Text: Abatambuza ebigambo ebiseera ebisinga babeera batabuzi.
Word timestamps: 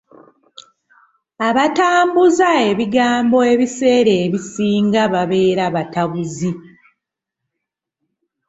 Abatambuza 1.47 2.49
ebigambo 2.69 3.37
ebiseera 3.53 4.11
ebisinga 4.25 5.03
babeera 5.13 5.65
batabuzi. 5.75 6.51